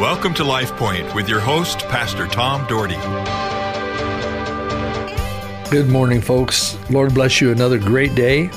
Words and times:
Welcome 0.00 0.32
to 0.36 0.44
Life 0.44 0.74
Point 0.76 1.14
with 1.14 1.28
your 1.28 1.40
host, 1.40 1.80
Pastor 1.80 2.26
Tom 2.26 2.66
Dougherty. 2.66 2.96
Good 5.70 5.90
morning, 5.90 6.22
folks. 6.22 6.78
Lord 6.88 7.12
bless 7.12 7.42
you 7.42 7.52
another 7.52 7.78
great 7.78 8.14
day. 8.14 8.48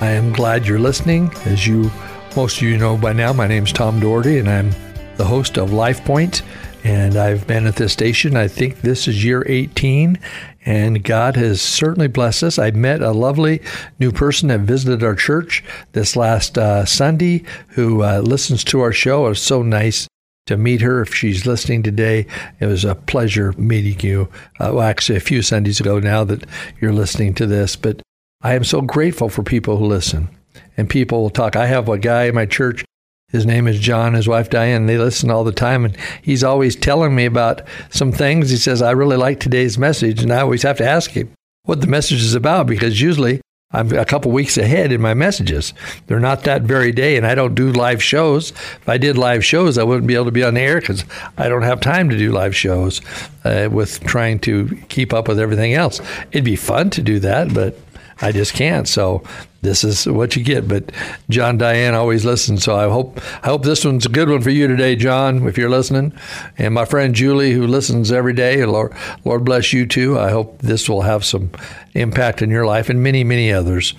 I 0.00 0.08
am 0.10 0.32
glad 0.32 0.66
you're 0.66 0.80
listening. 0.80 1.32
As 1.44 1.64
you, 1.64 1.92
most 2.34 2.56
of 2.56 2.64
you 2.64 2.76
know 2.76 2.96
by 2.96 3.12
now, 3.12 3.32
my 3.32 3.46
name 3.46 3.62
is 3.62 3.72
Tom 3.72 4.00
Dougherty, 4.00 4.38
and 4.38 4.50
I'm 4.50 4.72
the 5.14 5.24
host 5.24 5.58
of 5.58 5.72
Life 5.72 6.04
Point. 6.04 6.42
And 6.82 7.14
I've 7.14 7.46
been 7.46 7.68
at 7.68 7.76
this 7.76 7.92
station, 7.92 8.34
I 8.34 8.48
think 8.48 8.80
this 8.80 9.06
is 9.06 9.24
year 9.24 9.44
18, 9.46 10.18
and 10.66 11.04
God 11.04 11.36
has 11.36 11.62
certainly 11.62 12.08
blessed 12.08 12.42
us. 12.42 12.58
I 12.58 12.72
met 12.72 13.00
a 13.00 13.12
lovely 13.12 13.62
new 14.00 14.10
person 14.10 14.48
that 14.48 14.62
visited 14.62 15.04
our 15.04 15.14
church 15.14 15.62
this 15.92 16.16
last 16.16 16.58
uh, 16.58 16.84
Sunday 16.84 17.44
who 17.68 18.02
uh, 18.02 18.22
listens 18.22 18.64
to 18.64 18.80
our 18.80 18.92
show. 18.92 19.26
It 19.26 19.28
was 19.28 19.40
so 19.40 19.62
nice 19.62 20.08
to 20.50 20.56
meet 20.56 20.80
her. 20.80 21.00
If 21.00 21.14
she's 21.14 21.46
listening 21.46 21.82
today, 21.82 22.26
it 22.58 22.66
was 22.66 22.84
a 22.84 22.94
pleasure 22.94 23.52
meeting 23.52 24.00
you. 24.00 24.28
Uh, 24.58 24.72
well, 24.74 24.82
actually, 24.82 25.16
a 25.16 25.20
few 25.20 25.42
Sundays 25.42 25.80
ago 25.80 25.98
now 25.98 26.24
that 26.24 26.44
you're 26.80 26.92
listening 26.92 27.34
to 27.34 27.46
this, 27.46 27.76
but 27.76 28.02
I 28.42 28.54
am 28.54 28.64
so 28.64 28.80
grateful 28.80 29.28
for 29.28 29.42
people 29.42 29.76
who 29.76 29.86
listen 29.86 30.28
and 30.76 30.90
people 30.90 31.22
will 31.22 31.30
talk. 31.30 31.56
I 31.56 31.66
have 31.66 31.88
a 31.88 31.98
guy 31.98 32.24
in 32.24 32.34
my 32.34 32.46
church. 32.46 32.84
His 33.28 33.46
name 33.46 33.68
is 33.68 33.78
John, 33.78 34.14
his 34.14 34.26
wife 34.26 34.50
Diane. 34.50 34.86
They 34.86 34.98
listen 34.98 35.30
all 35.30 35.44
the 35.44 35.52
time, 35.52 35.84
and 35.84 35.96
he's 36.20 36.42
always 36.42 36.74
telling 36.74 37.14
me 37.14 37.26
about 37.26 37.62
some 37.90 38.10
things. 38.10 38.50
He 38.50 38.56
says, 38.56 38.82
I 38.82 38.90
really 38.90 39.16
like 39.16 39.38
today's 39.38 39.78
message. 39.78 40.20
And 40.20 40.32
I 40.32 40.40
always 40.40 40.64
have 40.64 40.78
to 40.78 40.88
ask 40.88 41.12
him 41.12 41.32
what 41.62 41.80
the 41.80 41.86
message 41.86 42.22
is 42.22 42.34
about 42.34 42.66
because 42.66 43.00
usually 43.00 43.40
I'm 43.72 43.92
a 43.92 44.04
couple 44.04 44.32
weeks 44.32 44.58
ahead 44.58 44.90
in 44.90 45.00
my 45.00 45.14
messages. 45.14 45.72
They're 46.08 46.18
not 46.18 46.42
that 46.42 46.62
very 46.62 46.90
day, 46.90 47.16
and 47.16 47.24
I 47.24 47.36
don't 47.36 47.54
do 47.54 47.70
live 47.70 48.02
shows. 48.02 48.50
If 48.50 48.88
I 48.88 48.98
did 48.98 49.16
live 49.16 49.44
shows, 49.44 49.78
I 49.78 49.84
wouldn't 49.84 50.08
be 50.08 50.14
able 50.16 50.24
to 50.24 50.32
be 50.32 50.42
on 50.42 50.54
the 50.54 50.60
air 50.60 50.80
because 50.80 51.04
I 51.38 51.48
don't 51.48 51.62
have 51.62 51.80
time 51.80 52.10
to 52.10 52.18
do 52.18 52.32
live 52.32 52.56
shows 52.56 53.00
uh, 53.44 53.68
with 53.70 54.00
trying 54.00 54.40
to 54.40 54.76
keep 54.88 55.12
up 55.12 55.28
with 55.28 55.38
everything 55.38 55.74
else. 55.74 56.00
It'd 56.32 56.44
be 56.44 56.56
fun 56.56 56.90
to 56.90 57.02
do 57.02 57.20
that, 57.20 57.54
but 57.54 57.76
I 58.22 58.32
just 58.32 58.52
can't. 58.52 58.86
So 58.86 59.22
this 59.62 59.84
is 59.84 60.06
what 60.06 60.36
you 60.36 60.44
get. 60.44 60.68
But 60.68 60.92
John 61.28 61.58
Diane 61.58 61.94
always 61.94 62.24
listens, 62.24 62.64
so 62.64 62.76
I 62.76 62.88
hope 62.88 63.20
I 63.42 63.48
hope 63.48 63.64
this 63.64 63.84
one's 63.84 64.06
a 64.06 64.10
good 64.10 64.28
one 64.28 64.42
for 64.42 64.50
you 64.50 64.66
today, 64.66 64.96
John, 64.96 65.46
if 65.46 65.58
you're 65.58 65.70
listening. 65.70 66.12
And 66.58 66.74
my 66.74 66.84
friend 66.84 67.14
Julie, 67.14 67.52
who 67.52 67.66
listens 67.66 68.12
every 68.12 68.32
day, 68.32 68.64
Lord, 68.64 68.94
Lord 69.24 69.44
bless 69.44 69.72
you 69.72 69.86
too. 69.86 70.18
I 70.18 70.30
hope 70.30 70.58
this 70.58 70.88
will 70.88 71.02
have 71.02 71.24
some 71.24 71.50
impact 71.94 72.42
in 72.42 72.50
your 72.50 72.66
life 72.66 72.88
and 72.88 73.02
many, 73.02 73.24
many 73.24 73.52
others. 73.52 73.94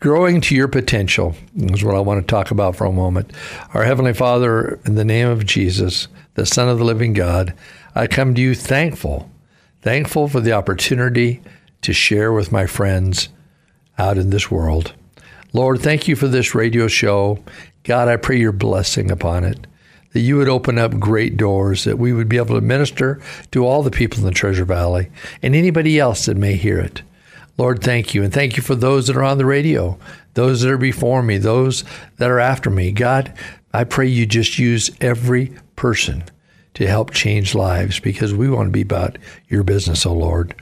Growing 0.00 0.40
to 0.40 0.54
your 0.54 0.68
potential 0.68 1.34
is 1.56 1.84
what 1.84 1.94
I 1.94 2.00
want 2.00 2.26
to 2.26 2.30
talk 2.30 2.50
about 2.50 2.74
for 2.74 2.86
a 2.86 2.92
moment. 2.92 3.32
Our 3.74 3.84
Heavenly 3.84 4.14
Father, 4.14 4.80
in 4.86 4.94
the 4.94 5.04
name 5.04 5.28
of 5.28 5.44
Jesus, 5.44 6.08
the 6.34 6.46
Son 6.46 6.70
of 6.70 6.78
the 6.78 6.84
living 6.84 7.12
God, 7.12 7.52
I 7.94 8.06
come 8.06 8.34
to 8.34 8.40
you 8.40 8.54
thankful, 8.54 9.30
thankful 9.82 10.28
for 10.28 10.40
the 10.40 10.52
opportunity 10.52 11.42
to 11.82 11.92
share 11.92 12.32
with 12.32 12.50
my 12.50 12.64
friends 12.64 13.28
out 14.00 14.18
in 14.18 14.30
this 14.30 14.50
world. 14.50 14.94
Lord, 15.52 15.80
thank 15.80 16.08
you 16.08 16.16
for 16.16 16.26
this 16.26 16.54
radio 16.54 16.88
show. 16.88 17.38
God, 17.84 18.08
I 18.08 18.16
pray 18.16 18.38
your 18.38 18.52
blessing 18.52 19.10
upon 19.10 19.44
it, 19.44 19.66
that 20.12 20.20
you 20.20 20.38
would 20.38 20.48
open 20.48 20.78
up 20.78 20.98
great 20.98 21.36
doors, 21.36 21.84
that 21.84 21.98
we 21.98 22.12
would 22.12 22.28
be 22.28 22.38
able 22.38 22.54
to 22.54 22.62
minister 22.62 23.20
to 23.52 23.66
all 23.66 23.82
the 23.82 23.90
people 23.90 24.18
in 24.18 24.24
the 24.24 24.30
Treasure 24.30 24.64
Valley 24.64 25.10
and 25.42 25.54
anybody 25.54 25.98
else 25.98 26.24
that 26.26 26.36
may 26.36 26.54
hear 26.54 26.78
it. 26.80 27.02
Lord, 27.58 27.82
thank 27.82 28.14
you. 28.14 28.22
And 28.22 28.32
thank 28.32 28.56
you 28.56 28.62
for 28.62 28.74
those 28.74 29.06
that 29.06 29.16
are 29.16 29.22
on 29.22 29.36
the 29.36 29.44
radio, 29.44 29.98
those 30.32 30.62
that 30.62 30.70
are 30.70 30.78
before 30.78 31.22
me, 31.22 31.36
those 31.36 31.84
that 32.16 32.30
are 32.30 32.40
after 32.40 32.70
me. 32.70 32.92
God, 32.92 33.34
I 33.74 33.84
pray 33.84 34.06
you 34.06 34.24
just 34.24 34.58
use 34.58 34.90
every 35.02 35.54
person 35.76 36.24
to 36.74 36.86
help 36.86 37.12
change 37.12 37.54
lives 37.54 38.00
because 38.00 38.32
we 38.32 38.48
want 38.48 38.68
to 38.68 38.72
be 38.72 38.80
about 38.80 39.18
your 39.48 39.62
business, 39.62 40.06
O 40.06 40.10
oh 40.10 40.14
Lord. 40.14 40.54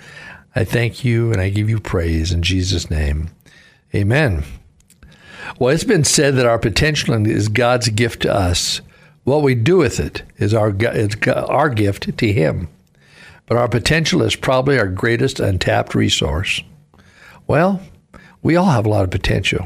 I 0.59 0.65
thank 0.65 1.05
you 1.05 1.31
and 1.31 1.41
I 1.41 1.51
give 1.51 1.71
you 1.71 1.79
praise 1.79 2.33
in 2.33 2.43
Jesus' 2.43 2.91
name. 2.91 3.31
Amen. 3.95 4.43
Well, 5.57 5.73
it's 5.73 5.85
been 5.85 6.03
said 6.03 6.35
that 6.35 6.47
our 6.47 6.59
potential 6.59 7.15
is 7.29 7.47
God's 7.47 7.91
gift 7.91 8.23
to 8.23 8.35
us. 8.35 8.81
What 9.23 9.45
we 9.45 9.55
do 9.55 9.77
with 9.77 10.01
it 10.01 10.25
is 10.37 10.53
our, 10.53 10.75
is 10.77 11.15
our 11.29 11.69
gift 11.69 12.19
to 12.19 12.33
Him. 12.33 12.69
But 13.47 13.57
our 13.57 13.69
potential 13.69 14.21
is 14.21 14.35
probably 14.35 14.77
our 14.81 14.89
greatest 14.89 15.39
untapped 15.39 15.95
resource. 15.95 16.61
Well, 17.47 17.81
we 18.43 18.57
all 18.57 18.67
have 18.67 18.85
a 18.85 18.89
lot 18.91 19.05
of 19.05 19.11
potential. 19.13 19.65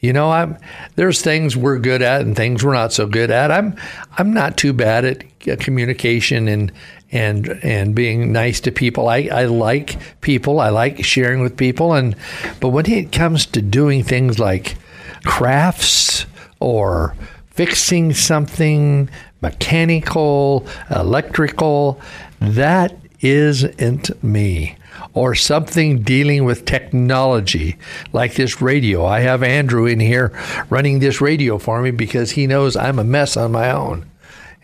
You 0.00 0.12
know, 0.12 0.30
I'm 0.30 0.56
there's 0.94 1.22
things 1.22 1.56
we're 1.56 1.78
good 1.78 2.02
at 2.02 2.20
and 2.20 2.36
things 2.36 2.64
we're 2.64 2.74
not 2.74 2.92
so 2.92 3.06
good 3.06 3.30
at. 3.30 3.50
I'm 3.50 3.76
I'm 4.16 4.32
not 4.32 4.56
too 4.56 4.72
bad 4.72 5.04
at 5.04 5.24
uh, 5.48 5.56
communication 5.58 6.46
and 6.46 6.72
and 7.10 7.48
and 7.62 7.94
being 7.94 8.32
nice 8.32 8.60
to 8.60 8.70
people. 8.70 9.08
I, 9.08 9.28
I 9.32 9.44
like 9.46 10.20
people. 10.20 10.60
I 10.60 10.68
like 10.68 11.04
sharing 11.04 11.40
with 11.40 11.56
people. 11.56 11.94
And 11.94 12.14
but 12.60 12.68
when 12.68 12.88
it 12.90 13.12
comes 13.12 13.46
to 13.46 13.62
doing 13.62 14.04
things 14.04 14.38
like 14.38 14.76
crafts 15.24 16.26
or 16.60 17.16
fixing 17.50 18.12
something 18.12 19.10
mechanical, 19.40 20.66
electrical, 20.90 22.00
that 22.40 22.96
isn't 23.20 24.22
me. 24.22 24.76
Or 25.14 25.34
something 25.34 26.02
dealing 26.02 26.44
with 26.44 26.64
technology, 26.64 27.78
like 28.12 28.34
this 28.34 28.60
radio. 28.60 29.04
I 29.06 29.20
have 29.20 29.42
Andrew 29.42 29.86
in 29.86 30.00
here 30.00 30.32
running 30.70 30.98
this 30.98 31.20
radio 31.20 31.58
for 31.58 31.80
me 31.82 31.90
because 31.90 32.32
he 32.32 32.46
knows 32.46 32.76
I'm 32.76 32.98
a 32.98 33.04
mess 33.04 33.36
on 33.36 33.52
my 33.52 33.70
own. 33.70 34.10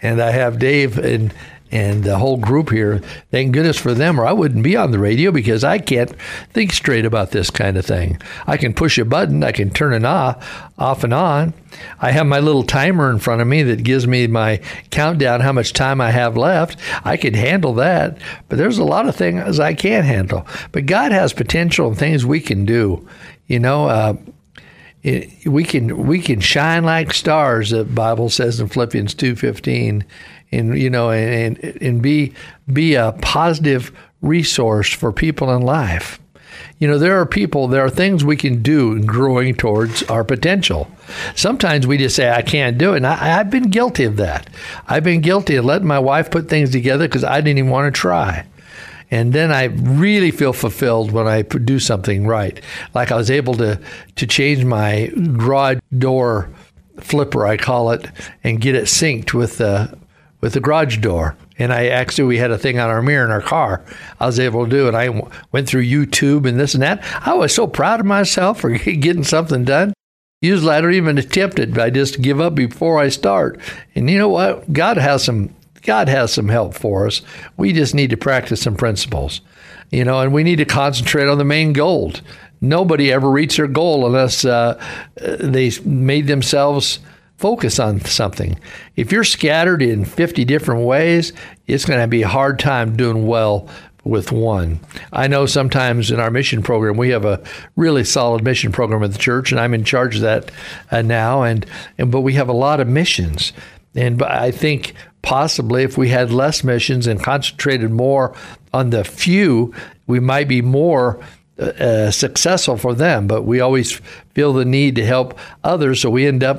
And 0.03 0.20
I 0.20 0.32
have 0.32 0.59
Dave 0.59 0.98
and 0.98 1.32
and 1.74 2.04
the 2.04 2.16
whole 2.16 2.36
group 2.36 2.70
here. 2.70 3.00
Thank 3.30 3.52
goodness 3.52 3.78
for 3.78 3.92
them, 3.92 4.18
or 4.18 4.24
I 4.24 4.32
wouldn't 4.32 4.62
be 4.62 4.76
on 4.76 4.92
the 4.92 4.98
radio 4.98 5.32
because 5.32 5.64
I 5.64 5.78
can't 5.78 6.14
think 6.52 6.72
straight 6.72 7.04
about 7.04 7.32
this 7.32 7.50
kind 7.50 7.76
of 7.76 7.84
thing. 7.84 8.18
I 8.46 8.56
can 8.56 8.72
push 8.72 8.96
a 8.96 9.04
button, 9.04 9.42
I 9.42 9.52
can 9.52 9.70
turn 9.70 9.92
it 9.92 10.04
off, 10.04 10.70
off 10.78 11.04
and 11.04 11.12
on. 11.12 11.52
I 12.00 12.12
have 12.12 12.26
my 12.26 12.38
little 12.38 12.62
timer 12.62 13.10
in 13.10 13.18
front 13.18 13.42
of 13.42 13.48
me 13.48 13.64
that 13.64 13.82
gives 13.82 14.06
me 14.06 14.28
my 14.28 14.60
countdown, 14.90 15.40
how 15.40 15.52
much 15.52 15.72
time 15.72 16.00
I 16.00 16.12
have 16.12 16.36
left. 16.36 16.78
I 17.04 17.16
could 17.16 17.34
handle 17.34 17.74
that, 17.74 18.18
but 18.48 18.56
there's 18.56 18.78
a 18.78 18.84
lot 18.84 19.08
of 19.08 19.16
things 19.16 19.58
I 19.58 19.74
can't 19.74 20.06
handle. 20.06 20.46
But 20.70 20.86
God 20.86 21.10
has 21.10 21.32
potential 21.32 21.88
and 21.88 21.98
things 21.98 22.24
we 22.24 22.41
can 22.41 22.64
do. 22.64 23.06
You 23.48 23.58
know, 23.58 23.88
uh, 23.88 24.14
we 25.44 25.64
can 25.64 26.06
we 26.06 26.20
can 26.20 26.41
shine 26.41 26.84
like 26.84 27.12
stars. 27.12 27.70
The 27.70 27.84
Bible 27.84 28.30
says 28.30 28.58
in 28.58 28.68
Philippians 28.68 29.12
two 29.12 29.36
fifteen, 29.36 30.04
and 30.53 30.78
you 30.78 30.91
know, 30.91 31.10
and 31.10 31.59
and 31.59 32.03
be 32.03 32.32
be 32.72 32.94
a 32.94 33.12
positive 33.21 33.93
resource 34.22 34.93
for 34.93 35.12
people 35.12 35.55
in 35.55 35.62
life. 35.62 36.21
You 36.78 36.88
know, 36.88 36.99
there 36.99 37.21
are 37.21 37.27
people, 37.27 37.69
there 37.69 37.84
are 37.84 37.91
things 37.91 38.25
we 38.25 38.37
can 38.37 38.62
do 38.62 38.93
in 38.93 39.06
growing 39.06 39.54
towards 39.54 40.03
our 40.04 40.25
potential. 40.25 40.91
Sometimes 41.34 41.87
we 41.87 41.99
just 41.99 42.16
say, 42.16 42.31
I 42.31 42.43
can't 42.43 42.78
do 42.78 42.94
it. 42.94 42.99
And 42.99 43.06
I, 43.06 43.15
have 43.15 43.50
been 43.50 43.71
guilty 43.71 44.04
of 44.04 44.16
that. 44.16 44.50
I've 44.87 45.04
been 45.04 45.21
guilty 45.21 45.56
of 45.56 45.65
letting 45.65 45.87
my 45.87 45.99
wife 45.99 46.31
put 46.31 46.49
things 46.49 46.71
together 46.71 47.06
because 47.06 47.25
I 47.25 47.41
didn't 47.41 47.59
even 47.59 47.71
want 47.71 47.94
to 47.94 47.99
try. 48.00 48.44
And 49.10 49.33
then 49.33 49.53
I 49.53 49.65
really 49.65 50.31
feel 50.31 50.53
fulfilled 50.53 51.12
when 51.12 51.28
I 51.28 51.43
do 51.43 51.78
something 51.78 52.27
right. 52.27 52.60
Like 52.94 53.12
I 53.12 53.16
was 53.16 53.31
able 53.31 53.54
to, 53.54 53.81
to 54.16 54.27
change 54.27 54.65
my 54.65 55.12
garage 55.37 55.78
door 55.97 56.50
flipper, 57.00 57.47
I 57.47 57.56
call 57.56 57.91
it, 57.93 58.06
and 58.43 58.60
get 58.60 58.75
it 58.75 58.84
synced 58.84 59.33
with 59.33 59.59
the 59.59 59.97
with 60.44 60.53
the 60.53 60.60
garage 60.60 60.99
door. 60.99 61.38
And 61.59 61.72
I 61.72 61.87
actually, 61.87 62.25
we 62.25 62.37
had 62.37 62.50
a 62.50 62.59
thing 62.59 62.78
on 62.78 62.91
our 62.91 63.00
mirror 63.00 63.25
in 63.25 63.31
our 63.31 63.41
car. 63.41 63.82
I 64.21 64.27
was 64.27 64.38
able 64.38 64.65
to 64.65 64.71
do 64.71 64.88
it. 64.88 64.94
I 64.94 65.09
went 65.53 65.66
through 65.66 65.87
YouTube 65.87 66.47
and 66.47 66.60
this 66.60 66.75
and 66.75 66.82
that. 66.82 67.03
I 67.27 67.32
was 67.32 67.55
so 67.55 67.66
proud 67.66 68.00
of 68.00 68.05
myself 68.05 68.60
for 68.60 68.69
getting 68.77 69.25
something 69.25 69.65
done. 69.65 69.94
Usually 70.43 70.75
I 70.75 70.83
don't 70.83 70.93
even 70.93 71.16
attempt 71.16 71.59
it. 71.59 71.78
I 71.78 71.88
just 71.88 72.21
give 72.21 72.43
up 72.43 72.54
before 72.54 72.99
I 72.99 73.09
start. 73.09 73.59
And 73.94 74.10
you 74.10 74.18
know 74.18 74.28
what? 74.28 74.71
God 74.71 74.98
has 74.98 75.24
some 75.24 75.54
God 75.80 76.10
has 76.10 76.34
some 76.34 76.48
help 76.48 76.74
for 76.74 77.07
us. 77.07 77.22
We 77.57 77.72
just 77.72 77.95
need 77.95 78.10
to 78.10 78.18
practice 78.18 78.60
some 78.60 78.77
principles. 78.77 79.41
You 79.91 80.04
know, 80.04 80.21
and 80.21 80.34
we 80.34 80.42
need 80.42 80.57
to 80.57 80.66
concentrate 80.66 81.27
on 81.27 81.39
the 81.39 81.45
main 81.45 81.72
goal. 81.72 82.13
Nobody 82.60 83.10
ever 83.10 83.30
reaches 83.30 83.57
their 83.57 83.66
goal 83.66 84.04
unless 84.04 84.45
uh, 84.45 84.78
they 85.16 85.71
made 85.86 86.27
themselves 86.27 86.98
focus 87.39 87.78
on 87.78 88.01
something. 88.01 88.59
If 88.97 89.13
you're 89.13 89.25
scattered 89.25 89.83
in 89.83 90.04
50 90.04 90.45
different 90.45 90.83
ways, 90.83 91.33
it's 91.66 91.84
going 91.84 92.01
to 92.01 92.07
be 92.07 92.22
a 92.22 92.28
hard 92.28 92.59
time 92.59 92.97
doing 92.97 93.27
well 93.27 93.69
with 94.04 94.31
one. 94.31 94.81
I 95.13 95.27
know 95.28 95.47
sometimes 95.47 96.10
in 96.10 96.21
our 96.21 96.31
mission 96.31 96.63
program 96.63 96.97
we 96.97 97.09
have 97.10 97.25
a 97.25 97.42
really 97.75 98.04
solid 98.04 98.45
mission 98.45 98.71
program 98.71 99.03
at 99.03 99.13
the 99.13 99.19
church, 99.19 99.51
and 99.51 99.60
I'm 99.60 99.75
in 99.75 99.84
charge 99.84 100.16
of 100.16 100.22
that 100.22 100.51
uh, 100.91 101.03
now. 101.03 101.42
And, 101.42 101.66
and 101.98 102.13
but 102.13 102.21
we 102.21 102.34
have 102.34 102.48
a 102.48 102.53
lot 102.53 102.81
of 102.81 102.89
missions, 102.89 103.53
and 103.95 104.22
I 104.22 104.51
think 104.51 104.95
possibly 105.22 105.83
if 105.83 105.97
we 105.97 106.10
had 106.10 106.30
less 106.30 106.63
missions 106.63 107.07
and 107.07 107.22
concentrated 107.22 107.91
more 107.91 108.37
on 108.75 108.91
the 108.91 109.04
few, 109.04 109.75
we 110.07 110.21
might 110.21 110.48
be 110.48 110.60
more 110.60 111.19
uh, 111.59 112.10
successful 112.10 112.77
for 112.77 112.95
them, 112.95 113.27
but 113.27 113.42
we 113.42 113.60
always 113.60 113.92
feel 114.34 114.53
the 114.53 114.65
need 114.65 114.97
to 114.97 115.04
help 115.04 115.39
others, 115.62 116.01
so 116.01 116.10
we 116.10 116.27
end 116.27 116.42
up 116.42 116.59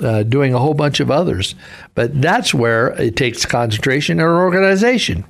uh, 0.00 0.22
doing 0.22 0.54
a 0.54 0.58
whole 0.58 0.74
bunch 0.74 1.00
of 1.00 1.10
others. 1.10 1.54
But 1.96 2.20
that's 2.20 2.52
where 2.52 2.88
it 3.00 3.16
takes 3.16 3.46
concentration 3.46 4.20
in 4.20 4.26
an 4.26 4.32
organization. 4.32 5.24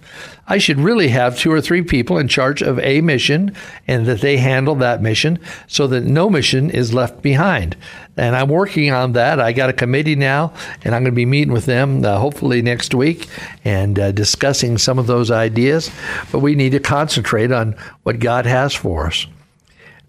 I 0.49 0.59
should 0.59 0.81
really 0.81 1.09
have 1.09 1.39
two 1.39 1.53
or 1.53 1.61
three 1.61 1.83
people 1.83 2.19
in 2.19 2.27
charge 2.27 2.61
of 2.61 2.81
a 2.81 3.01
mission 3.01 3.55
and 3.87 4.05
that 4.07 4.21
they 4.21 4.37
handle 4.37 4.75
that 4.75 5.01
mission 5.01 5.39
so 5.69 5.87
that 5.87 6.03
no 6.03 6.29
mission 6.29 6.69
is 6.71 6.93
left 6.93 7.23
behind. 7.23 7.77
And 8.17 8.35
I'm 8.35 8.49
working 8.49 8.93
on 8.93 9.13
that. 9.13 9.39
I 9.39 9.53
got 9.53 9.71
a 9.71 9.73
committee 9.73 10.17
now, 10.17 10.53
and 10.85 10.93
I'm 10.93 11.05
going 11.05 11.13
to 11.13 11.17
be 11.17 11.25
meeting 11.25 11.53
with 11.53 11.67
them 11.67 12.05
uh, 12.05 12.19
hopefully 12.19 12.63
next 12.63 12.95
week 12.95 13.29
and 13.65 13.97
uh, 13.97 14.11
discussing 14.11 14.77
some 14.77 14.99
of 14.99 15.07
those 15.07 15.31
ideas. 15.31 15.89
But 16.33 16.41
we 16.41 16.57
need 16.57 16.71
to 16.71 16.81
concentrate 16.81 17.53
on 17.53 17.77
what 18.03 18.19
God 18.19 18.45
has 18.45 18.75
for 18.75 19.07
us. 19.07 19.25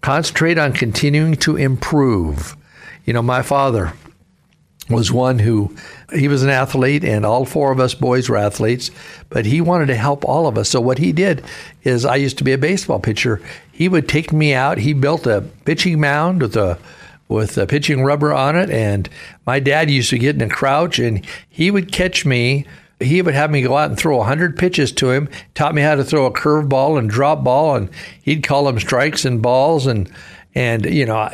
Concentrate 0.00 0.58
on 0.58 0.72
continuing 0.72 1.36
to 1.36 1.56
improve. 1.56 2.56
You 3.04 3.12
know, 3.12 3.22
my 3.22 3.42
father, 3.42 3.92
was 4.88 5.12
one 5.12 5.38
who 5.38 5.74
he 6.12 6.28
was 6.28 6.42
an 6.42 6.50
athlete 6.50 7.04
and 7.04 7.26
all 7.26 7.44
four 7.44 7.70
of 7.70 7.80
us 7.80 7.94
boys 7.94 8.28
were 8.28 8.36
athletes 8.36 8.90
but 9.28 9.44
he 9.44 9.60
wanted 9.60 9.86
to 9.86 9.94
help 9.94 10.24
all 10.24 10.46
of 10.46 10.56
us. 10.56 10.68
So 10.68 10.80
what 10.80 10.98
he 10.98 11.12
did 11.12 11.44
is 11.82 12.04
i 12.04 12.16
used 12.16 12.38
to 12.38 12.44
be 12.44 12.52
a 12.52 12.58
baseball 12.58 13.00
pitcher. 13.00 13.40
He 13.70 13.88
would 13.88 14.08
take 14.08 14.32
me 14.32 14.54
out. 14.54 14.78
He 14.78 14.92
built 14.92 15.26
a 15.26 15.42
pitching 15.64 16.00
mound 16.00 16.42
with 16.42 16.56
a 16.56 16.78
with 17.28 17.58
a 17.58 17.66
pitching 17.66 18.02
rubber 18.02 18.32
on 18.32 18.56
it. 18.56 18.70
And 18.70 19.08
my 19.46 19.60
dad 19.60 19.90
used 19.90 20.10
to 20.10 20.18
get 20.18 20.34
in 20.34 20.42
a 20.42 20.48
crouch 20.48 20.98
and 20.98 21.24
he 21.48 21.70
would 21.70 21.92
catch 21.92 22.24
me. 22.24 22.66
He 23.00 23.22
would 23.22 23.34
have 23.34 23.50
me 23.50 23.62
go 23.62 23.76
out 23.76 23.90
and 23.90 23.98
throw 23.98 24.16
100 24.16 24.58
pitches 24.58 24.90
to 24.92 25.10
him 25.10 25.28
taught 25.54 25.74
me 25.74 25.82
how 25.82 25.94
to 25.94 26.04
throw 26.04 26.26
a 26.26 26.32
curveball 26.32 26.98
and 26.98 27.10
drop 27.10 27.44
ball. 27.44 27.76
And 27.76 27.90
he'd 28.22 28.42
call 28.42 28.64
them 28.64 28.80
strikes 28.80 29.24
and 29.24 29.42
balls. 29.42 29.86
And 29.86 30.10
and 30.54 30.86
you 30.86 31.04
know 31.04 31.30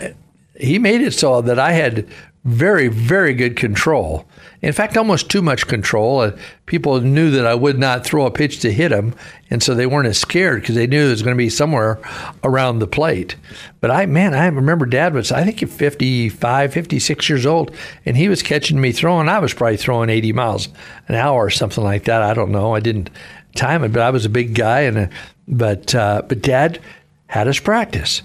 he 0.58 0.78
made 0.78 1.00
it 1.00 1.12
so 1.12 1.40
that 1.40 1.58
I 1.58 1.72
had 1.72 2.06
very, 2.44 2.88
very 2.88 3.32
good 3.32 3.56
control. 3.56 4.26
In 4.60 4.72
fact, 4.72 4.96
almost 4.96 5.30
too 5.30 5.40
much 5.40 5.66
control. 5.66 6.20
Uh, 6.20 6.36
people 6.66 7.00
knew 7.00 7.30
that 7.30 7.46
I 7.46 7.54
would 7.54 7.78
not 7.78 8.04
throw 8.04 8.26
a 8.26 8.30
pitch 8.30 8.60
to 8.60 8.72
hit 8.72 8.90
them, 8.90 9.14
and 9.48 9.62
so 9.62 9.74
they 9.74 9.86
weren't 9.86 10.08
as 10.08 10.18
scared 10.18 10.60
because 10.60 10.74
they 10.74 10.86
knew 10.86 11.06
it 11.06 11.10
was 11.10 11.22
going 11.22 11.34
to 11.34 11.38
be 11.38 11.48
somewhere 11.48 12.00
around 12.42 12.78
the 12.78 12.86
plate. 12.86 13.36
But 13.80 13.90
I, 13.90 14.04
man, 14.04 14.34
I 14.34 14.46
remember 14.46 14.84
Dad 14.84 15.14
was, 15.14 15.32
I 15.32 15.44
think, 15.44 15.68
55, 15.70 16.72
56 16.72 17.28
years 17.28 17.46
old, 17.46 17.74
and 18.04 18.16
he 18.16 18.28
was 18.28 18.42
catching 18.42 18.80
me 18.80 18.92
throwing. 18.92 19.28
I 19.28 19.38
was 19.38 19.54
probably 19.54 19.78
throwing 19.78 20.10
80 20.10 20.32
miles 20.34 20.68
an 21.08 21.14
hour 21.14 21.46
or 21.46 21.50
something 21.50 21.84
like 21.84 22.04
that. 22.04 22.22
I 22.22 22.34
don't 22.34 22.52
know. 22.52 22.74
I 22.74 22.80
didn't 22.80 23.08
time 23.56 23.84
it, 23.84 23.92
but 23.92 24.02
I 24.02 24.10
was 24.10 24.26
a 24.26 24.30
big 24.30 24.54
guy, 24.54 24.80
and 24.80 24.98
uh, 24.98 25.06
but 25.48 25.94
uh, 25.94 26.22
but 26.28 26.42
Dad 26.42 26.78
had 27.26 27.48
us 27.48 27.58
practice 27.58 28.22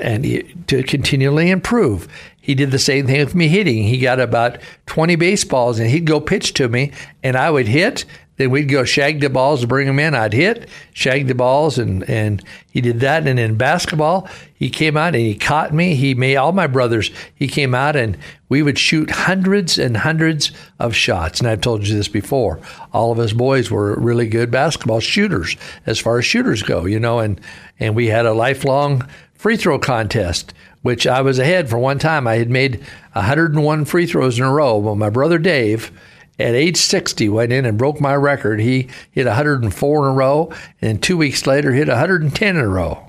and 0.00 0.24
he, 0.24 0.42
to 0.66 0.82
continually 0.82 1.50
improve. 1.50 2.08
He 2.48 2.54
did 2.54 2.70
the 2.70 2.78
same 2.78 3.06
thing 3.06 3.20
with 3.20 3.34
me 3.34 3.46
hitting. 3.46 3.82
He 3.82 3.98
got 3.98 4.18
about 4.18 4.56
20 4.86 5.16
baseballs 5.16 5.78
and 5.78 5.90
he'd 5.90 6.06
go 6.06 6.18
pitch 6.18 6.54
to 6.54 6.66
me 6.66 6.92
and 7.22 7.36
I 7.36 7.50
would 7.50 7.68
hit. 7.68 8.06
Then 8.38 8.50
we'd 8.50 8.68
go 8.68 8.84
shag 8.84 9.20
the 9.20 9.28
balls 9.28 9.60
to 9.60 9.66
bring 9.66 9.86
them 9.86 9.98
in. 9.98 10.14
I'd 10.14 10.32
hit, 10.32 10.68
shag 10.94 11.26
the 11.26 11.34
balls, 11.34 11.76
and, 11.76 12.08
and 12.08 12.42
he 12.70 12.80
did 12.80 13.00
that. 13.00 13.26
And 13.26 13.38
in 13.38 13.56
basketball, 13.56 14.28
he 14.54 14.70
came 14.70 14.96
out 14.96 15.14
and 15.14 15.24
he 15.24 15.34
caught 15.34 15.74
me. 15.74 15.94
He 15.96 16.14
made 16.14 16.36
all 16.36 16.52
my 16.52 16.68
brothers. 16.68 17.10
He 17.34 17.48
came 17.48 17.74
out 17.74 17.96
and 17.96 18.16
we 18.48 18.62
would 18.62 18.78
shoot 18.78 19.10
hundreds 19.10 19.78
and 19.78 19.96
hundreds 19.96 20.52
of 20.78 20.94
shots. 20.94 21.40
And 21.40 21.48
I've 21.48 21.60
told 21.60 21.86
you 21.86 21.94
this 21.94 22.08
before. 22.08 22.60
All 22.92 23.12
of 23.12 23.18
us 23.18 23.32
boys 23.32 23.70
were 23.70 23.98
really 23.98 24.28
good 24.28 24.50
basketball 24.50 25.00
shooters 25.00 25.56
as 25.84 25.98
far 25.98 26.18
as 26.18 26.24
shooters 26.24 26.62
go, 26.62 26.86
you 26.86 27.00
know, 27.00 27.18
and, 27.18 27.40
and 27.80 27.94
we 27.94 28.06
had 28.06 28.24
a 28.24 28.32
lifelong 28.32 29.06
free 29.34 29.56
throw 29.56 29.78
contest, 29.78 30.54
which 30.82 31.06
I 31.06 31.20
was 31.22 31.38
ahead 31.38 31.68
for 31.68 31.78
one 31.78 31.98
time. 31.98 32.26
I 32.26 32.36
had 32.36 32.50
made 32.50 32.84
101 33.12 33.84
free 33.84 34.06
throws 34.06 34.38
in 34.38 34.44
a 34.44 34.52
row. 34.52 34.76
Well, 34.78 34.96
my 34.96 35.10
brother 35.10 35.38
Dave, 35.38 35.90
at 36.38 36.54
age 36.54 36.76
60, 36.76 37.28
went 37.28 37.52
in 37.52 37.64
and 37.64 37.78
broke 37.78 38.00
my 38.00 38.14
record. 38.14 38.60
He 38.60 38.88
hit 39.10 39.26
104 39.26 40.04
in 40.04 40.10
a 40.10 40.14
row, 40.14 40.52
and 40.80 41.02
two 41.02 41.16
weeks 41.16 41.46
later 41.46 41.72
hit 41.72 41.88
110 41.88 42.56
in 42.56 42.62
a 42.62 42.68
row. 42.68 43.04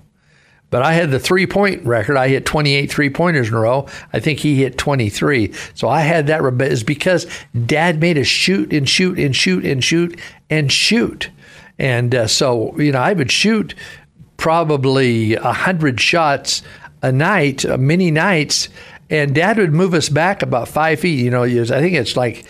But 0.71 0.83
I 0.83 0.93
had 0.93 1.09
the 1.09 1.19
three 1.19 1.47
point 1.47 1.83
record. 1.85 2.15
I 2.15 2.27
hit 2.27 2.45
28 2.45 2.91
three 2.91 3.09
pointers 3.09 3.47
in 3.47 3.55
a 3.55 3.59
row. 3.59 3.87
I 4.13 4.19
think 4.19 4.39
he 4.39 4.55
hit 4.55 4.77
23. 4.77 5.51
So 5.73 5.89
I 5.89 6.01
had 6.01 6.27
that. 6.27 6.41
It's 6.61 6.83
because 6.83 7.25
dad 7.65 7.99
made 7.99 8.17
us 8.17 8.27
shoot 8.27 8.71
and 8.71 8.87
shoot 8.87 9.17
and 9.17 9.35
shoot 9.35 9.65
and 9.65 9.83
shoot 9.83 10.19
and 10.49 10.71
shoot. 10.71 11.29
And 11.79 12.13
uh, 12.13 12.27
so, 12.27 12.77
you 12.77 12.91
know, 12.91 12.99
I 12.99 13.13
would 13.13 13.31
shoot 13.31 13.73
probably 14.37 15.35
a 15.35 15.53
hundred 15.53 15.99
shots 15.99 16.61
a 17.01 17.11
night, 17.11 17.65
uh, 17.65 17.77
many 17.77 18.11
nights, 18.11 18.69
and 19.09 19.33
Dad 19.33 19.57
would 19.57 19.73
move 19.73 19.93
us 19.93 20.09
back 20.09 20.41
about 20.41 20.67
five 20.67 20.99
feet. 20.99 21.19
You 21.19 21.31
know, 21.31 21.43
I 21.43 21.65
think 21.65 21.95
it's 21.95 22.15
like 22.15 22.45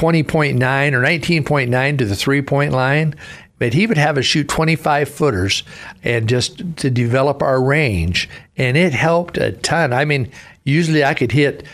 twenty 0.00 0.22
point 0.22 0.56
nine 0.56 0.94
or 0.94 1.02
nineteen 1.02 1.44
point 1.44 1.68
nine 1.68 1.98
to 1.98 2.06
the 2.06 2.16
three 2.16 2.40
point 2.40 2.72
line. 2.72 3.14
But 3.58 3.74
he 3.74 3.86
would 3.86 3.98
have 3.98 4.16
us 4.16 4.24
shoot 4.24 4.48
25 4.48 5.06
footers 5.06 5.64
and 6.02 6.26
just 6.26 6.62
to 6.78 6.88
develop 6.88 7.42
our 7.42 7.62
range. 7.62 8.26
And 8.56 8.74
it 8.74 8.94
helped 8.94 9.36
a 9.36 9.52
ton. 9.52 9.92
I 9.92 10.06
mean, 10.06 10.32
usually 10.64 11.04
I 11.04 11.12
could 11.12 11.30
hit 11.30 11.64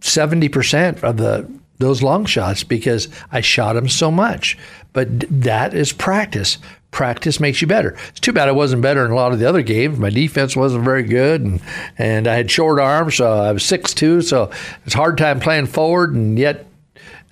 70% 0.00 1.04
of 1.04 1.18
the 1.18 1.46
those 1.76 2.02
long 2.02 2.24
shots 2.24 2.64
because 2.64 3.08
I 3.30 3.42
shot 3.42 3.74
them 3.74 3.90
so 3.90 4.10
much. 4.10 4.56
But 4.94 5.08
that 5.42 5.74
is 5.74 5.92
practice 5.92 6.56
practice 6.90 7.40
makes 7.40 7.60
you 7.60 7.66
better. 7.66 7.94
It's 8.08 8.20
too 8.20 8.32
bad 8.32 8.48
I 8.48 8.52
wasn't 8.52 8.80
better 8.80 9.04
in 9.04 9.10
a 9.10 9.16
lot 9.16 9.32
of 9.32 9.40
the 9.40 9.48
other 9.48 9.62
games. 9.62 9.98
My 9.98 10.10
defense 10.10 10.56
wasn't 10.56 10.84
very 10.84 11.02
good, 11.02 11.42
and 11.42 11.60
and 11.98 12.26
I 12.26 12.36
had 12.36 12.50
short 12.50 12.80
arms, 12.80 13.16
so 13.16 13.30
I 13.30 13.52
was 13.52 13.64
six 13.64 13.92
two, 13.92 14.22
so 14.22 14.50
it's 14.86 14.94
hard 14.94 15.18
time 15.18 15.40
playing 15.40 15.66
forward, 15.66 16.14
and 16.14 16.38
yet 16.38 16.64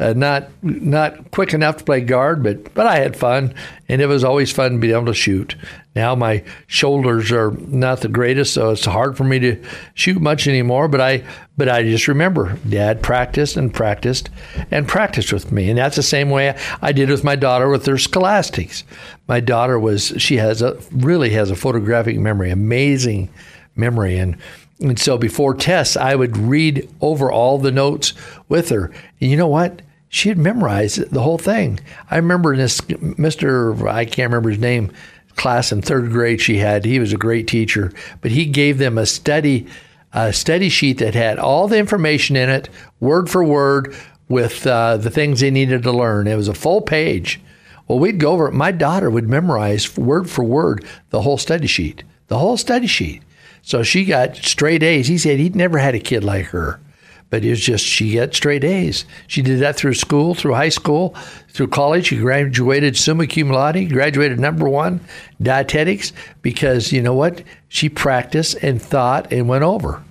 uh, 0.02 0.12
not 0.14 0.50
not 0.62 1.30
quick 1.30 1.54
enough 1.54 1.76
to 1.76 1.84
play 1.84 2.00
guard, 2.00 2.42
but 2.42 2.74
but 2.74 2.86
I 2.86 2.96
had 2.98 3.16
fun, 3.16 3.54
and 3.88 4.02
it 4.02 4.06
was 4.06 4.24
always 4.24 4.50
fun 4.50 4.72
to 4.72 4.78
be 4.78 4.90
able 4.90 5.06
to 5.06 5.14
shoot. 5.14 5.54
Now 5.94 6.14
my 6.16 6.42
shoulders 6.66 7.30
are 7.30 7.52
not 7.52 8.00
the 8.00 8.08
greatest, 8.08 8.54
so 8.54 8.70
it's 8.70 8.84
hard 8.84 9.16
for 9.16 9.22
me 9.22 9.38
to 9.38 9.62
shoot 9.94 10.20
much 10.20 10.48
anymore. 10.48 10.88
But 10.88 11.00
I 11.00 11.24
but 11.56 11.68
I 11.68 11.84
just 11.84 12.08
remember 12.08 12.58
Dad 12.68 13.00
practiced 13.00 13.56
and 13.56 13.72
practiced 13.72 14.28
and 14.72 14.88
practiced 14.88 15.32
with 15.32 15.52
me, 15.52 15.70
and 15.70 15.78
that's 15.78 15.96
the 15.96 16.02
same 16.02 16.30
way 16.30 16.58
I 16.80 16.90
did 16.90 17.08
with 17.08 17.22
my 17.22 17.36
daughter 17.36 17.68
with 17.68 17.86
her 17.86 17.98
scholastics. 17.98 18.82
My 19.28 19.38
daughter 19.38 19.78
was 19.78 20.14
she 20.18 20.36
has 20.38 20.62
a 20.62 20.76
really 20.90 21.30
has 21.30 21.50
a 21.50 21.56
photographic 21.56 22.18
memory, 22.18 22.50
amazing 22.50 23.28
memory, 23.76 24.18
and 24.18 24.36
and 24.80 24.98
so 24.98 25.16
before 25.16 25.54
tests, 25.54 25.96
I 25.96 26.16
would 26.16 26.36
read 26.36 26.88
over 27.00 27.30
all 27.30 27.58
the 27.58 27.70
notes 27.70 28.14
with 28.48 28.70
her. 28.70 28.90
And 29.20 29.30
you 29.30 29.36
know 29.36 29.46
what? 29.46 29.80
She 30.12 30.28
had 30.28 30.36
memorized 30.36 31.10
the 31.10 31.22
whole 31.22 31.38
thing. 31.38 31.80
I 32.10 32.16
remember 32.16 32.54
this 32.54 32.82
Mr. 32.82 33.88
I 33.88 34.04
can't 34.04 34.30
remember 34.30 34.50
his 34.50 34.58
name 34.58 34.92
class 35.36 35.72
in 35.72 35.80
third 35.80 36.10
grade 36.10 36.38
she 36.38 36.58
had. 36.58 36.84
He 36.84 36.98
was 36.98 37.14
a 37.14 37.16
great 37.16 37.48
teacher, 37.48 37.90
but 38.20 38.30
he 38.30 38.44
gave 38.44 38.76
them 38.76 38.98
a 38.98 39.06
study 39.06 39.66
a 40.12 40.30
study 40.30 40.68
sheet 40.68 40.98
that 40.98 41.14
had 41.14 41.38
all 41.38 41.66
the 41.66 41.78
information 41.78 42.36
in 42.36 42.50
it, 42.50 42.68
word 43.00 43.30
for 43.30 43.42
word, 43.42 43.96
with 44.28 44.66
uh, 44.66 44.98
the 44.98 45.08
things 45.08 45.40
they 45.40 45.50
needed 45.50 45.82
to 45.84 45.92
learn. 45.92 46.26
It 46.26 46.36
was 46.36 46.48
a 46.48 46.54
full 46.54 46.82
page. 46.82 47.40
Well, 47.88 47.98
we'd 47.98 48.20
go 48.20 48.32
over 48.32 48.48
it. 48.48 48.52
My 48.52 48.70
daughter 48.70 49.08
would 49.08 49.30
memorize 49.30 49.96
word 49.96 50.28
for 50.28 50.44
word 50.44 50.84
the 51.08 51.22
whole 51.22 51.38
study 51.38 51.66
sheet, 51.66 52.04
the 52.26 52.36
whole 52.36 52.58
study 52.58 52.86
sheet. 52.86 53.22
So 53.62 53.82
she 53.82 54.04
got 54.04 54.36
straight 54.36 54.82
A's. 54.82 55.06
He 55.06 55.16
said 55.16 55.38
he'd 55.38 55.56
never 55.56 55.78
had 55.78 55.94
a 55.94 56.00
kid 56.00 56.22
like 56.22 56.48
her, 56.48 56.80
but 57.32 57.42
it 57.46 57.48
was 57.48 57.62
just 57.62 57.82
she 57.82 58.16
got 58.16 58.34
straight 58.34 58.62
A's. 58.62 59.06
She 59.26 59.40
did 59.40 59.60
that 59.60 59.74
through 59.74 59.94
school, 59.94 60.34
through 60.34 60.52
high 60.52 60.68
school, 60.68 61.16
through 61.48 61.68
college. 61.68 62.08
She 62.08 62.18
graduated 62.18 62.94
summa 62.94 63.26
cum 63.26 63.48
laude, 63.48 63.88
graduated 63.88 64.38
number 64.38 64.68
one 64.68 65.00
dietetics 65.40 66.12
because 66.42 66.92
you 66.92 67.00
know 67.00 67.14
what? 67.14 67.42
She 67.70 67.88
practiced 67.88 68.56
and 68.56 68.82
thought 68.82 69.32
and 69.32 69.48
went 69.48 69.64
over. 69.64 70.04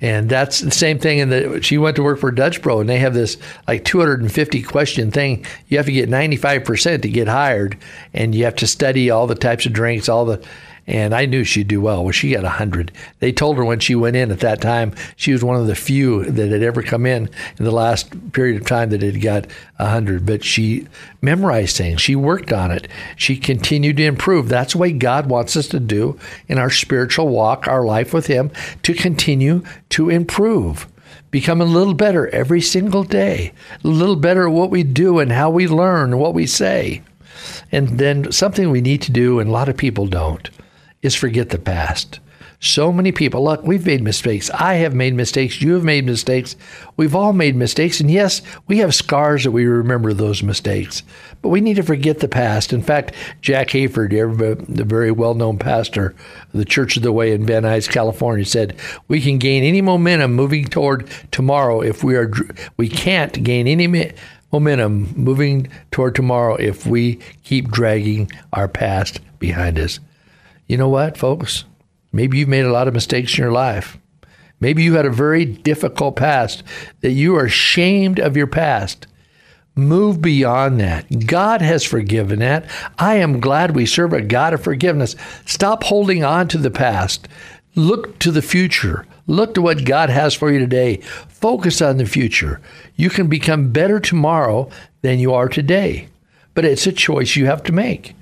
And 0.00 0.30
that's 0.30 0.60
the 0.60 0.70
same 0.70 1.00
thing. 1.00 1.18
In 1.18 1.30
the 1.30 1.60
she 1.62 1.78
went 1.78 1.96
to 1.96 2.04
work 2.04 2.20
for 2.20 2.30
Dutch 2.30 2.62
Bro, 2.62 2.78
and 2.78 2.88
they 2.88 2.98
have 2.98 3.14
this 3.14 3.38
like 3.66 3.84
250 3.84 4.62
question 4.62 5.10
thing. 5.10 5.44
You 5.66 5.78
have 5.78 5.86
to 5.86 5.92
get 5.92 6.08
95 6.08 6.62
percent 6.62 7.02
to 7.02 7.08
get 7.08 7.26
hired, 7.26 7.76
and 8.14 8.36
you 8.36 8.44
have 8.44 8.56
to 8.56 8.68
study 8.68 9.10
all 9.10 9.26
the 9.26 9.34
types 9.34 9.66
of 9.66 9.72
drinks, 9.72 10.08
all 10.08 10.26
the 10.26 10.46
and 10.86 11.14
I 11.14 11.26
knew 11.26 11.44
she'd 11.44 11.68
do 11.68 11.80
well. 11.80 12.02
Well, 12.02 12.12
she 12.12 12.32
got 12.32 12.42
100. 12.42 12.92
They 13.20 13.32
told 13.32 13.56
her 13.56 13.64
when 13.64 13.80
she 13.80 13.94
went 13.94 14.16
in 14.16 14.30
at 14.30 14.40
that 14.40 14.60
time, 14.60 14.94
she 15.16 15.32
was 15.32 15.44
one 15.44 15.56
of 15.56 15.66
the 15.66 15.74
few 15.74 16.24
that 16.24 16.50
had 16.50 16.62
ever 16.62 16.82
come 16.82 17.06
in 17.06 17.30
in 17.58 17.64
the 17.64 17.70
last 17.70 18.32
period 18.32 18.60
of 18.60 18.66
time 18.66 18.90
that 18.90 19.02
had 19.02 19.20
got 19.20 19.46
100. 19.76 20.26
But 20.26 20.44
she 20.44 20.88
memorized 21.20 21.76
things, 21.76 22.00
she 22.00 22.16
worked 22.16 22.52
on 22.52 22.70
it, 22.70 22.88
she 23.16 23.36
continued 23.36 23.96
to 23.98 24.04
improve. 24.04 24.48
That's 24.48 24.74
way 24.74 24.92
God 24.92 25.26
wants 25.26 25.56
us 25.56 25.68
to 25.68 25.80
do 25.80 26.18
in 26.48 26.58
our 26.58 26.70
spiritual 26.70 27.28
walk, 27.28 27.68
our 27.68 27.84
life 27.84 28.12
with 28.12 28.26
Him, 28.26 28.50
to 28.82 28.94
continue 28.94 29.62
to 29.90 30.10
improve 30.10 30.88
become 31.30 31.62
a 31.62 31.64
little 31.64 31.94
better 31.94 32.28
every 32.28 32.60
single 32.60 33.02
day, 33.02 33.52
a 33.82 33.88
little 33.88 34.16
better 34.16 34.46
at 34.46 34.52
what 34.52 34.70
we 34.70 34.82
do 34.82 35.18
and 35.18 35.32
how 35.32 35.50
we 35.50 35.66
learn, 35.66 36.18
what 36.18 36.34
we 36.34 36.46
say. 36.46 37.02
And 37.72 37.98
then 37.98 38.30
something 38.30 38.70
we 38.70 38.82
need 38.82 39.02
to 39.02 39.10
do, 39.12 39.40
and 39.40 39.48
a 39.48 39.52
lot 39.52 39.68
of 39.68 39.76
people 39.76 40.06
don't, 40.06 40.50
is 41.02 41.14
forget 41.14 41.50
the 41.50 41.58
past. 41.58 42.20
So 42.64 42.92
many 42.92 43.10
people, 43.10 43.42
look, 43.42 43.64
we've 43.64 43.84
made 43.84 44.04
mistakes. 44.04 44.48
I 44.50 44.74
have 44.74 44.94
made 44.94 45.14
mistakes. 45.14 45.60
You 45.60 45.74
have 45.74 45.82
made 45.82 46.06
mistakes. 46.06 46.54
We've 46.96 47.16
all 47.16 47.32
made 47.32 47.56
mistakes. 47.56 47.98
And 47.98 48.08
yes, 48.08 48.40
we 48.68 48.78
have 48.78 48.94
scars 48.94 49.42
that 49.42 49.50
we 49.50 49.66
remember 49.66 50.12
those 50.12 50.44
mistakes. 50.44 51.02
But 51.42 51.48
we 51.48 51.60
need 51.60 51.74
to 51.74 51.82
forget 51.82 52.20
the 52.20 52.28
past. 52.28 52.72
In 52.72 52.80
fact, 52.80 53.16
Jack 53.40 53.70
Hayford, 53.70 54.10
the 54.68 54.84
very 54.84 55.10
well 55.10 55.34
known 55.34 55.58
pastor 55.58 56.14
of 56.52 56.52
the 56.52 56.64
Church 56.64 56.96
of 56.96 57.02
the 57.02 57.10
Way 57.10 57.32
in 57.32 57.44
Van 57.44 57.64
Nuys, 57.64 57.90
California, 57.90 58.44
said, 58.44 58.76
We 59.08 59.20
can 59.20 59.38
gain 59.38 59.64
any 59.64 59.82
momentum 59.82 60.32
moving 60.32 60.66
toward 60.66 61.08
tomorrow 61.32 61.80
if 61.80 62.04
we 62.04 62.14
are, 62.14 62.30
we 62.76 62.88
can't 62.88 63.42
gain 63.42 63.66
any 63.66 64.12
momentum 64.52 65.12
moving 65.16 65.68
toward 65.90 66.14
tomorrow 66.14 66.54
if 66.54 66.86
we 66.86 67.16
keep 67.42 67.72
dragging 67.72 68.30
our 68.52 68.68
past 68.68 69.18
behind 69.40 69.80
us. 69.80 69.98
You 70.66 70.76
know 70.76 70.88
what, 70.88 71.18
folks? 71.18 71.64
Maybe 72.12 72.38
you've 72.38 72.48
made 72.48 72.64
a 72.64 72.72
lot 72.72 72.88
of 72.88 72.94
mistakes 72.94 73.36
in 73.36 73.42
your 73.42 73.52
life. 73.52 73.98
Maybe 74.60 74.82
you 74.82 74.94
had 74.94 75.06
a 75.06 75.10
very 75.10 75.44
difficult 75.44 76.16
past 76.16 76.62
that 77.00 77.10
you 77.10 77.36
are 77.36 77.46
ashamed 77.46 78.20
of 78.20 78.36
your 78.36 78.46
past. 78.46 79.06
Move 79.74 80.20
beyond 80.20 80.78
that. 80.78 81.26
God 81.26 81.62
has 81.62 81.82
forgiven 81.82 82.40
that. 82.40 82.70
I 82.98 83.16
am 83.16 83.40
glad 83.40 83.74
we 83.74 83.86
serve 83.86 84.12
a 84.12 84.20
God 84.20 84.52
of 84.52 84.62
forgiveness. 84.62 85.16
Stop 85.46 85.82
holding 85.82 86.22
on 86.22 86.46
to 86.48 86.58
the 86.58 86.70
past. 86.70 87.26
Look 87.74 88.18
to 88.18 88.30
the 88.30 88.42
future. 88.42 89.06
Look 89.26 89.54
to 89.54 89.62
what 89.62 89.86
God 89.86 90.10
has 90.10 90.34
for 90.34 90.52
you 90.52 90.58
today. 90.58 90.98
Focus 91.28 91.80
on 91.80 91.96
the 91.96 92.06
future. 92.06 92.60
You 92.96 93.08
can 93.08 93.28
become 93.28 93.72
better 93.72 93.98
tomorrow 93.98 94.68
than 95.00 95.18
you 95.18 95.32
are 95.32 95.48
today. 95.48 96.08
But 96.54 96.66
it's 96.66 96.86
a 96.86 96.92
choice 96.92 97.34
you 97.34 97.46
have 97.46 97.62
to 97.64 97.72
make. 97.72 98.14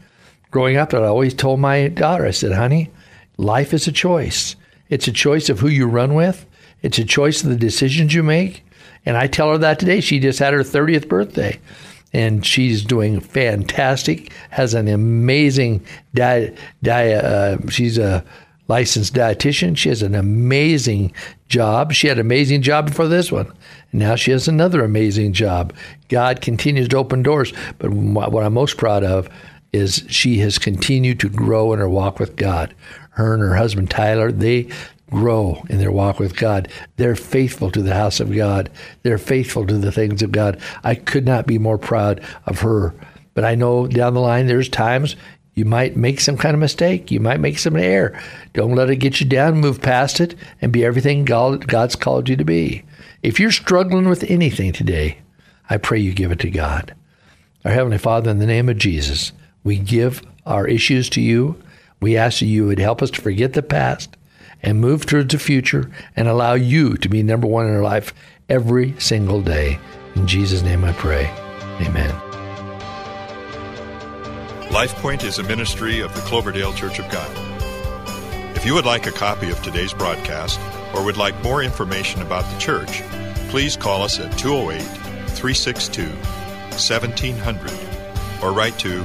Growing 0.50 0.76
up, 0.76 0.92
I 0.92 0.98
always 0.98 1.34
told 1.34 1.60
my 1.60 1.88
daughter, 1.88 2.26
I 2.26 2.32
said, 2.32 2.52
honey, 2.52 2.90
Life 3.40 3.72
is 3.72 3.88
a 3.88 3.92
choice. 3.92 4.54
It's 4.90 5.08
a 5.08 5.12
choice 5.12 5.48
of 5.48 5.60
who 5.60 5.68
you 5.68 5.86
run 5.86 6.12
with. 6.14 6.44
It's 6.82 6.98
a 6.98 7.04
choice 7.06 7.42
of 7.42 7.48
the 7.48 7.56
decisions 7.56 8.12
you 8.12 8.22
make. 8.22 8.62
And 9.06 9.16
I 9.16 9.28
tell 9.28 9.50
her 9.50 9.56
that 9.56 9.78
today. 9.78 10.02
She 10.02 10.18
just 10.18 10.38
had 10.38 10.52
her 10.52 10.60
30th 10.60 11.08
birthday 11.08 11.58
and 12.12 12.44
she's 12.44 12.84
doing 12.84 13.18
fantastic. 13.18 14.30
Has 14.50 14.74
an 14.74 14.88
amazing 14.88 15.86
diet. 16.12 16.58
Di- 16.82 17.14
uh, 17.14 17.56
she's 17.70 17.96
a 17.96 18.22
licensed 18.68 19.14
dietitian. 19.14 19.74
She 19.74 19.88
has 19.88 20.02
an 20.02 20.14
amazing 20.14 21.14
job. 21.48 21.94
She 21.94 22.08
had 22.08 22.18
an 22.18 22.26
amazing 22.26 22.60
job 22.60 22.88
before 22.88 23.08
this 23.08 23.32
one. 23.32 23.50
And 23.92 24.00
now 24.00 24.16
she 24.16 24.32
has 24.32 24.48
another 24.48 24.84
amazing 24.84 25.32
job. 25.32 25.72
God 26.08 26.42
continues 26.42 26.88
to 26.88 26.98
open 26.98 27.22
doors. 27.22 27.54
But 27.78 27.90
what 27.90 28.44
I'm 28.44 28.52
most 28.52 28.76
proud 28.76 29.02
of 29.02 29.30
is 29.72 30.04
she 30.08 30.38
has 30.38 30.58
continued 30.58 31.20
to 31.20 31.28
grow 31.28 31.72
in 31.72 31.78
her 31.78 31.88
walk 31.88 32.18
with 32.18 32.36
God 32.36 32.74
her 33.20 33.34
and 33.34 33.42
her 33.42 33.54
husband 33.54 33.90
Tyler, 33.90 34.32
they 34.32 34.68
grow 35.10 35.62
in 35.68 35.78
their 35.78 35.92
walk 35.92 36.18
with 36.18 36.36
God. 36.36 36.68
They're 36.96 37.16
faithful 37.16 37.70
to 37.72 37.82
the 37.82 37.94
house 37.94 38.20
of 38.20 38.34
God. 38.34 38.70
They're 39.02 39.18
faithful 39.18 39.66
to 39.66 39.76
the 39.76 39.92
things 39.92 40.22
of 40.22 40.32
God. 40.32 40.60
I 40.84 40.94
could 40.94 41.26
not 41.26 41.46
be 41.46 41.58
more 41.58 41.78
proud 41.78 42.20
of 42.46 42.60
her. 42.60 42.94
But 43.34 43.44
I 43.44 43.54
know 43.54 43.86
down 43.86 44.14
the 44.14 44.20
line 44.20 44.46
there's 44.46 44.68
times 44.68 45.16
you 45.54 45.64
might 45.64 45.96
make 45.96 46.20
some 46.20 46.36
kind 46.36 46.54
of 46.54 46.60
mistake. 46.60 47.10
You 47.10 47.20
might 47.20 47.40
make 47.40 47.58
some 47.58 47.76
error. 47.76 48.18
Don't 48.54 48.74
let 48.74 48.90
it 48.90 48.96
get 48.96 49.20
you 49.20 49.26
down. 49.26 49.60
Move 49.60 49.82
past 49.82 50.20
it 50.20 50.34
and 50.62 50.72
be 50.72 50.84
everything 50.84 51.24
God, 51.24 51.66
God's 51.66 51.96
called 51.96 52.28
you 52.28 52.36
to 52.36 52.44
be. 52.44 52.84
If 53.22 53.38
you're 53.38 53.50
struggling 53.50 54.08
with 54.08 54.24
anything 54.30 54.72
today, 54.72 55.18
I 55.68 55.76
pray 55.76 55.98
you 55.98 56.14
give 56.14 56.32
it 56.32 56.38
to 56.40 56.50
God. 56.50 56.94
Our 57.64 57.72
Heavenly 57.72 57.98
Father, 57.98 58.30
in 58.30 58.38
the 58.38 58.46
name 58.46 58.68
of 58.68 58.78
Jesus, 58.78 59.32
we 59.64 59.78
give 59.78 60.22
our 60.46 60.66
issues 60.66 61.08
to 61.10 61.20
you. 61.20 61.60
We 62.00 62.16
ask 62.16 62.40
that 62.40 62.46
you 62.46 62.66
would 62.66 62.78
help 62.78 63.02
us 63.02 63.10
to 63.12 63.20
forget 63.20 63.52
the 63.52 63.62
past 63.62 64.16
and 64.62 64.80
move 64.80 65.06
towards 65.06 65.32
the 65.32 65.38
future 65.38 65.90
and 66.16 66.28
allow 66.28 66.54
you 66.54 66.96
to 66.96 67.08
be 67.08 67.22
number 67.22 67.46
one 67.46 67.66
in 67.66 67.74
our 67.74 67.82
life 67.82 68.14
every 68.48 68.98
single 68.98 69.42
day. 69.42 69.78
In 70.16 70.26
Jesus' 70.26 70.62
name 70.62 70.84
I 70.84 70.92
pray. 70.92 71.26
Amen. 71.80 72.10
LifePoint 74.70 75.24
is 75.24 75.38
a 75.38 75.42
ministry 75.42 76.00
of 76.00 76.14
the 76.14 76.20
Cloverdale 76.22 76.72
Church 76.72 76.98
of 76.98 77.10
God. 77.10 77.30
If 78.56 78.64
you 78.66 78.74
would 78.74 78.84
like 78.84 79.06
a 79.06 79.12
copy 79.12 79.50
of 79.50 79.62
today's 79.62 79.92
broadcast 79.92 80.60
or 80.94 81.04
would 81.04 81.16
like 81.16 81.42
more 81.42 81.62
information 81.62 82.22
about 82.22 82.44
the 82.52 82.58
church, 82.58 83.02
please 83.48 83.76
call 83.76 84.02
us 84.02 84.20
at 84.20 84.36
208 84.38 84.82
362 85.30 86.06
1700 86.06 87.72
or 88.42 88.52
write 88.52 88.78
to 88.78 89.04